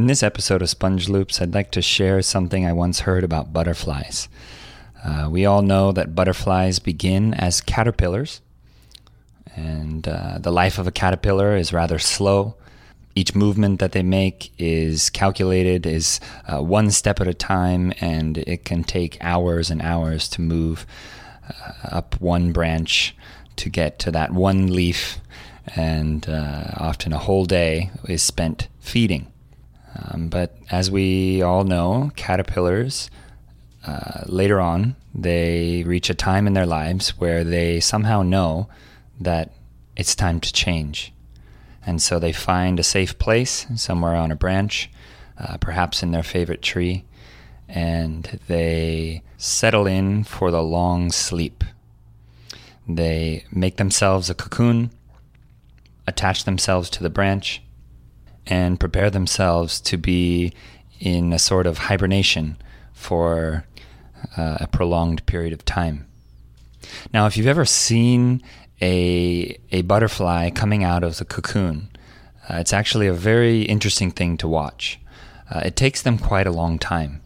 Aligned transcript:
In 0.00 0.06
this 0.06 0.22
episode 0.22 0.62
of 0.62 0.70
Sponge 0.70 1.10
Loops, 1.10 1.42
I'd 1.42 1.52
like 1.52 1.70
to 1.72 1.82
share 1.82 2.22
something 2.22 2.64
I 2.64 2.72
once 2.72 3.00
heard 3.00 3.22
about 3.22 3.52
butterflies. 3.52 4.30
Uh, 5.04 5.28
we 5.30 5.44
all 5.44 5.60
know 5.60 5.92
that 5.92 6.14
butterflies 6.14 6.78
begin 6.78 7.34
as 7.34 7.60
caterpillars, 7.60 8.40
and 9.54 10.08
uh, 10.08 10.38
the 10.38 10.50
life 10.50 10.78
of 10.78 10.86
a 10.86 10.90
caterpillar 10.90 11.54
is 11.54 11.74
rather 11.74 11.98
slow. 11.98 12.54
Each 13.14 13.34
movement 13.34 13.78
that 13.80 13.92
they 13.92 14.02
make 14.02 14.50
is 14.56 15.10
calculated, 15.10 15.84
is 15.84 16.18
uh, 16.48 16.62
one 16.62 16.90
step 16.90 17.20
at 17.20 17.28
a 17.28 17.34
time, 17.34 17.92
and 18.00 18.38
it 18.38 18.64
can 18.64 18.84
take 18.84 19.18
hours 19.20 19.70
and 19.70 19.82
hours 19.82 20.30
to 20.30 20.40
move 20.40 20.86
uh, 21.46 21.72
up 21.96 22.18
one 22.22 22.52
branch 22.52 23.14
to 23.56 23.68
get 23.68 23.98
to 23.98 24.10
that 24.12 24.32
one 24.32 24.72
leaf, 24.72 25.20
and 25.76 26.26
uh, 26.26 26.70
often 26.78 27.12
a 27.12 27.18
whole 27.18 27.44
day 27.44 27.90
is 28.08 28.22
spent 28.22 28.68
feeding. 28.78 29.30
Um, 29.94 30.28
but 30.28 30.56
as 30.70 30.90
we 30.90 31.42
all 31.42 31.64
know, 31.64 32.12
caterpillars 32.16 33.10
uh, 33.86 34.22
later 34.26 34.60
on 34.60 34.96
they 35.14 35.82
reach 35.86 36.10
a 36.10 36.14
time 36.14 36.46
in 36.46 36.52
their 36.52 36.66
lives 36.66 37.10
where 37.18 37.44
they 37.44 37.80
somehow 37.80 38.22
know 38.22 38.68
that 39.18 39.52
it's 39.96 40.14
time 40.14 40.40
to 40.40 40.52
change. 40.52 41.12
And 41.84 42.00
so 42.00 42.18
they 42.18 42.32
find 42.32 42.78
a 42.78 42.84
safe 42.84 43.18
place 43.18 43.66
somewhere 43.74 44.14
on 44.14 44.30
a 44.30 44.36
branch, 44.36 44.90
uh, 45.38 45.56
perhaps 45.56 46.02
in 46.02 46.12
their 46.12 46.22
favorite 46.22 46.62
tree, 46.62 47.04
and 47.68 48.38
they 48.46 49.22
settle 49.38 49.86
in 49.86 50.24
for 50.24 50.50
the 50.50 50.62
long 50.62 51.10
sleep. 51.10 51.64
They 52.86 53.44
make 53.50 53.76
themselves 53.76 54.30
a 54.30 54.34
cocoon, 54.34 54.90
attach 56.06 56.44
themselves 56.44 56.90
to 56.90 57.02
the 57.02 57.10
branch, 57.10 57.62
and 58.50 58.80
prepare 58.80 59.08
themselves 59.08 59.80
to 59.80 59.96
be 59.96 60.52
in 60.98 61.32
a 61.32 61.38
sort 61.38 61.66
of 61.66 61.78
hibernation 61.78 62.56
for 62.92 63.64
uh, 64.36 64.58
a 64.60 64.66
prolonged 64.66 65.24
period 65.24 65.52
of 65.52 65.64
time. 65.64 66.06
Now, 67.14 67.26
if 67.26 67.36
you've 67.36 67.46
ever 67.46 67.64
seen 67.64 68.42
a, 68.82 69.56
a 69.70 69.82
butterfly 69.82 70.50
coming 70.50 70.82
out 70.84 71.04
of 71.04 71.18
the 71.18 71.24
cocoon, 71.24 71.88
uh, 72.48 72.56
it's 72.56 72.72
actually 72.72 73.06
a 73.06 73.12
very 73.12 73.62
interesting 73.62 74.10
thing 74.10 74.36
to 74.38 74.48
watch. 74.48 74.98
Uh, 75.50 75.62
it 75.64 75.76
takes 75.76 76.02
them 76.02 76.18
quite 76.18 76.46
a 76.46 76.52
long 76.52 76.78
time, 76.78 77.20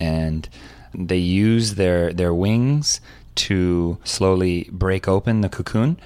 and 0.00 0.48
they 0.94 1.18
use 1.18 1.74
their, 1.74 2.12
their 2.12 2.34
wings 2.34 3.00
to 3.34 3.98
slowly 4.04 4.68
break 4.72 5.06
open 5.08 5.40
the 5.40 5.48
cocoon 5.48 5.98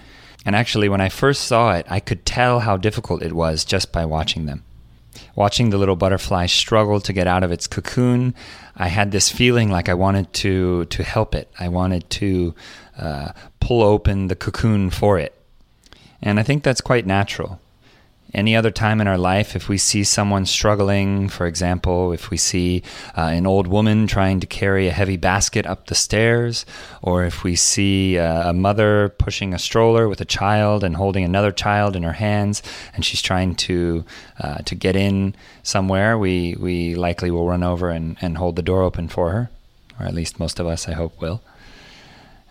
and 0.46 0.54
actually, 0.54 0.88
when 0.88 1.00
I 1.00 1.08
first 1.08 1.42
saw 1.42 1.72
it, 1.72 1.86
I 1.90 1.98
could 1.98 2.24
tell 2.24 2.60
how 2.60 2.76
difficult 2.76 3.20
it 3.20 3.32
was 3.32 3.64
just 3.64 3.90
by 3.90 4.04
watching 4.04 4.46
them. 4.46 4.62
Watching 5.34 5.70
the 5.70 5.76
little 5.76 5.96
butterfly 5.96 6.46
struggle 6.46 7.00
to 7.00 7.12
get 7.12 7.26
out 7.26 7.42
of 7.42 7.50
its 7.50 7.66
cocoon, 7.66 8.32
I 8.76 8.86
had 8.86 9.10
this 9.10 9.28
feeling 9.28 9.70
like 9.70 9.88
I 9.88 9.94
wanted 9.94 10.32
to 10.34 10.84
to 10.84 11.02
help 11.02 11.34
it. 11.34 11.50
I 11.58 11.68
wanted 11.68 12.08
to 12.10 12.54
uh, 12.96 13.32
pull 13.58 13.82
open 13.82 14.28
the 14.28 14.36
cocoon 14.36 14.90
for 14.90 15.18
it, 15.18 15.34
and 16.22 16.38
I 16.38 16.44
think 16.44 16.62
that's 16.62 16.80
quite 16.80 17.06
natural 17.06 17.60
any 18.36 18.54
other 18.54 18.70
time 18.70 19.00
in 19.00 19.08
our 19.08 19.16
life, 19.16 19.56
if 19.56 19.66
we 19.66 19.78
see 19.78 20.04
someone 20.04 20.44
struggling, 20.44 21.28
for 21.28 21.46
example, 21.46 22.12
if 22.12 22.28
we 22.30 22.36
see 22.36 22.82
uh, 23.16 23.22
an 23.22 23.46
old 23.46 23.66
woman 23.66 24.06
trying 24.06 24.40
to 24.40 24.46
carry 24.46 24.86
a 24.86 24.92
heavy 24.92 25.16
basket 25.16 25.64
up 25.64 25.86
the 25.86 25.94
stairs, 25.94 26.66
or 27.00 27.24
if 27.24 27.42
we 27.42 27.56
see 27.56 28.18
uh, 28.18 28.50
a 28.50 28.52
mother 28.52 29.08
pushing 29.18 29.54
a 29.54 29.58
stroller 29.58 30.06
with 30.06 30.20
a 30.20 30.26
child 30.26 30.84
and 30.84 30.96
holding 30.96 31.24
another 31.24 31.50
child 31.50 31.96
in 31.96 32.02
her 32.02 32.12
hands, 32.12 32.62
and 32.94 33.06
she's 33.06 33.22
trying 33.22 33.54
to 33.54 34.04
uh, 34.38 34.58
to 34.58 34.74
get 34.74 34.94
in 34.94 35.34
somewhere, 35.62 36.18
we 36.18 36.54
we 36.60 36.94
likely 36.94 37.30
will 37.30 37.48
run 37.48 37.64
over 37.64 37.88
and, 37.88 38.18
and 38.20 38.36
hold 38.36 38.54
the 38.56 38.62
door 38.62 38.82
open 38.82 39.08
for 39.08 39.30
her, 39.30 39.50
or 39.98 40.04
at 40.04 40.14
least 40.14 40.38
most 40.38 40.60
of 40.60 40.66
us, 40.66 40.86
I 40.86 40.92
hope, 40.92 41.18
will. 41.22 41.40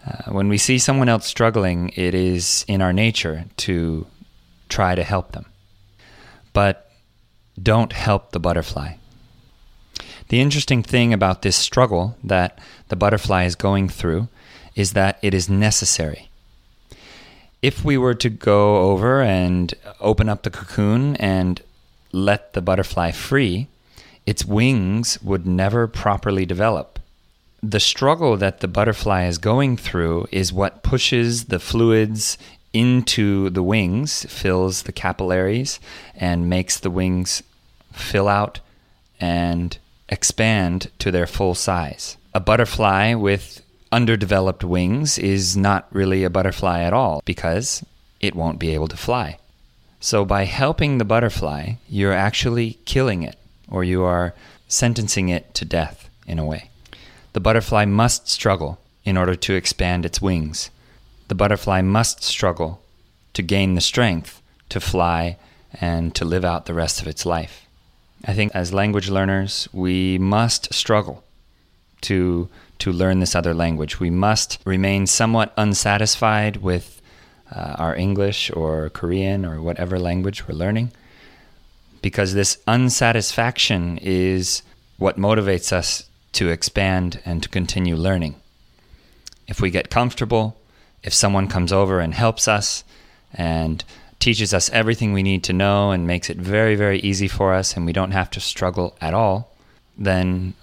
Uh, 0.08 0.32
when 0.32 0.50
we 0.50 0.58
see 0.58 0.80
someone 0.80 1.10
else 1.10 1.28
struggling, 1.28 1.92
it 1.96 2.16
is 2.16 2.66
in 2.68 2.82
our 2.82 2.94
nature 2.94 3.46
to 3.58 4.08
try 4.68 4.96
to 4.96 5.04
help 5.04 5.32
them 5.34 5.46
but 6.56 6.90
don't 7.62 7.92
help 7.92 8.32
the 8.32 8.40
butterfly. 8.40 8.94
The 10.30 10.40
interesting 10.40 10.82
thing 10.82 11.14
about 11.14 11.42
this 11.42 11.58
struggle 11.58 12.18
that 12.24 12.58
the 12.88 12.96
butterfly 12.96 13.44
is 13.44 13.56
going 13.56 13.90
through 13.90 14.30
is 14.74 14.94
that 14.94 15.20
it 15.22 15.34
is 15.34 15.50
necessary. 15.50 16.30
If 17.62 17.84
we 17.84 17.98
were 17.98 18.14
to 18.16 18.30
go 18.30 18.90
over 18.90 19.22
and 19.22 19.74
open 20.00 20.30
up 20.30 20.44
the 20.44 20.50
cocoon 20.50 21.18
and 21.18 21.62
let 22.14 22.54
the 22.54 22.62
butterfly 22.62 23.12
free, 23.12 23.68
its 24.26 24.46
wings 24.46 25.22
would 25.22 25.46
never 25.46 25.88
properly 25.88 26.46
develop. 26.46 27.00
The 27.62 27.82
struggle 27.82 28.38
that 28.38 28.62
the 28.62 28.70
butterfly 28.70 29.26
is 29.26 29.40
going 29.40 29.76
through 29.76 30.28
is 30.32 30.54
what 30.54 30.84
pushes 30.84 31.46
the 31.46 31.60
fluids 31.60 32.38
into 32.76 33.50
the 33.50 33.64
wings, 33.64 34.26
fills 34.26 34.84
the 34.84 34.92
capillaries, 34.92 35.80
and 36.14 36.50
makes 36.50 36.78
the 36.78 36.92
wings 36.92 37.42
fill 37.94 38.28
out 38.28 38.60
and 39.18 39.78
expand 40.10 40.92
to 41.00 41.10
their 41.10 41.26
full 41.26 41.56
size. 41.56 42.18
A 42.34 42.42
butterfly 42.42 43.14
with 43.14 43.62
underdeveloped 43.94 44.66
wings 44.66 45.18
is 45.18 45.56
not 45.56 45.88
really 45.90 46.26
a 46.26 46.30
butterfly 46.30 46.82
at 46.82 46.92
all 46.92 47.22
because 47.24 47.84
it 48.20 48.36
won't 48.36 48.60
be 48.60 48.72
able 48.72 48.90
to 48.90 48.98
fly. 48.98 49.38
So, 50.02 50.26
by 50.26 50.44
helping 50.44 50.98
the 50.98 51.06
butterfly, 51.06 51.76
you're 51.88 52.12
actually 52.12 52.78
killing 52.84 53.24
it, 53.24 53.38
or 53.70 53.86
you 53.86 54.04
are 54.04 54.36
sentencing 54.68 55.30
it 55.30 55.54
to 55.54 55.64
death 55.64 56.10
in 56.28 56.40
a 56.40 56.46
way. 56.46 56.70
The 57.32 57.40
butterfly 57.40 57.86
must 57.86 58.28
struggle 58.28 58.80
in 59.06 59.16
order 59.16 59.36
to 59.36 59.54
expand 59.54 60.06
its 60.06 60.22
wings 60.22 60.70
the 61.28 61.36
butterfly 61.36 61.82
must 61.82 62.24
struggle 62.24 62.82
to 63.34 63.42
gain 63.42 63.76
the 63.76 63.82
strength 63.82 64.42
to 64.70 64.80
fly 64.80 65.38
and 65.74 66.16
to 66.16 66.26
live 66.26 66.46
out 66.46 66.66
the 66.66 66.74
rest 66.74 67.02
of 67.02 67.08
its 67.08 67.26
life. 67.26 67.66
I 68.26 68.34
think 68.34 68.52
as 68.56 68.74
language 68.74 69.10
learners, 69.10 69.68
we 69.74 70.18
must 70.18 70.74
struggle 70.74 71.24
to 72.02 72.50
to 72.78 72.92
learn 72.92 73.20
this 73.20 73.36
other 73.36 73.54
language. 73.54 74.00
We 74.00 74.10
must 74.10 74.60
remain 74.66 75.08
somewhat 75.08 75.54
unsatisfied 75.56 76.58
with 76.58 77.02
uh, 77.50 77.76
our 77.78 77.96
English 77.96 78.52
or 78.52 78.90
Korean 78.90 79.46
or 79.46 79.62
whatever 79.62 79.98
language 79.98 80.48
we're 80.48 80.56
learning 80.56 80.92
because 82.02 82.34
this 82.34 82.58
unsatisfaction 82.68 83.98
is 84.02 84.62
what 84.98 85.18
motivates 85.18 85.72
us 85.72 86.10
to 86.34 86.50
expand 86.50 87.20
and 87.26 87.42
to 87.42 87.50
continue 87.50 87.96
learning. 87.96 88.36
If 89.48 89.62
we 89.62 89.72
get 89.72 89.90
comfortable, 89.90 90.58
if 91.06 91.14
someone 91.14 91.48
comes 91.48 91.72
over 91.72 92.00
and 92.00 92.16
helps 92.16 92.48
us 92.48 92.84
and 93.32 93.84
teaches 94.20 94.56
us 94.56 94.72
everything 94.72 95.14
we 95.14 95.22
need 95.22 95.44
to 95.44 95.54
know 95.54 95.92
and 95.92 96.08
makes 96.08 96.32
it 96.32 96.38
very, 96.38 96.76
very 96.76 97.00
easy 97.00 97.28
for 97.28 97.54
us 97.54 97.78
and 97.78 97.86
we 97.86 97.94
don't 97.94 98.12
have 98.12 98.32
to 98.32 98.40
struggle 98.40 98.98
at 99.00 99.14
all, 99.14 99.56
then 99.96 100.56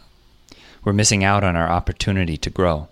we're 0.83 0.93
missing 0.93 1.23
out 1.23 1.45
on 1.45 1.55
our 1.55 1.69
opportunity 1.69 2.37
to 2.37 2.51
grow. 2.51 2.89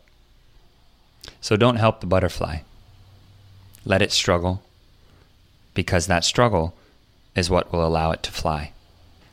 So 1.40 1.56
don't 1.56 1.76
help 1.76 2.00
the 2.00 2.06
butterfly. 2.06 2.58
Let 3.84 4.00
it 4.00 4.12
struggle 4.12 4.62
because 5.74 6.06
that 6.06 6.24
struggle 6.24 6.74
is 7.34 7.50
what 7.50 7.72
will 7.72 7.84
allow 7.84 8.12
it 8.12 8.22
to 8.22 8.30
fly. 8.30 8.72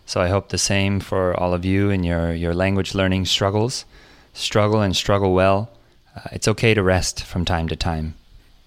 So 0.08 0.22
I 0.22 0.30
hope 0.30 0.50
the 0.50 0.58
same 0.58 1.00
for 1.00 1.40
all 1.40 1.54
of 1.54 1.66
you 1.66 1.92
in 1.92 2.04
your, 2.04 2.34
your 2.34 2.56
language 2.56 2.96
learning 2.96 3.26
struggles. 3.26 3.86
Struggle 4.34 4.82
and 4.82 4.96
struggle 4.96 5.34
well 5.34 5.70
uh, 6.18 6.30
it's 6.32 6.48
okay 6.48 6.74
to 6.74 6.82
rest 6.82 7.24
from 7.24 7.46
time 7.46 7.68
to 7.68 7.76
time. 7.76 8.16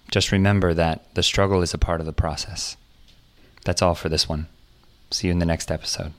Just 0.09 0.31
remember 0.31 0.73
that 0.73 1.13
the 1.15 1.23
struggle 1.23 1.61
is 1.61 1.73
a 1.73 1.77
part 1.77 1.99
of 1.99 2.05
the 2.05 2.13
process. 2.13 2.77
That's 3.65 3.81
all 3.81 3.95
for 3.95 4.09
this 4.09 4.27
one. 4.27 4.47
See 5.09 5.27
you 5.27 5.31
in 5.31 5.39
the 5.39 5.45
next 5.45 5.71
episode. 5.71 6.13